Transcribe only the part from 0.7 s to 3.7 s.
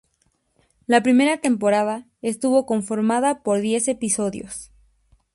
La primera temporada estuvo conformada por